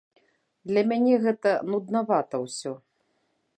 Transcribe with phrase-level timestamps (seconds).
[0.69, 2.71] Для мяне гэта нуднавата ўсё.